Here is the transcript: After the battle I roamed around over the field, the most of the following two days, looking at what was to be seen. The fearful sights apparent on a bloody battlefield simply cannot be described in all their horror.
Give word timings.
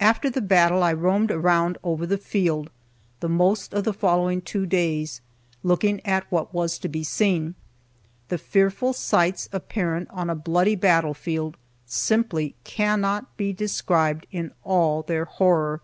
After 0.00 0.30
the 0.30 0.40
battle 0.40 0.82
I 0.82 0.94
roamed 0.94 1.30
around 1.30 1.76
over 1.84 2.06
the 2.06 2.16
field, 2.16 2.70
the 3.20 3.28
most 3.28 3.74
of 3.74 3.84
the 3.84 3.92
following 3.92 4.40
two 4.40 4.64
days, 4.64 5.20
looking 5.62 6.00
at 6.06 6.24
what 6.32 6.54
was 6.54 6.78
to 6.78 6.88
be 6.88 7.04
seen. 7.04 7.54
The 8.28 8.38
fearful 8.38 8.94
sights 8.94 9.46
apparent 9.52 10.08
on 10.10 10.30
a 10.30 10.34
bloody 10.34 10.74
battlefield 10.74 11.58
simply 11.84 12.54
cannot 12.64 13.36
be 13.36 13.52
described 13.52 14.26
in 14.32 14.52
all 14.64 15.02
their 15.02 15.26
horror. 15.26 15.82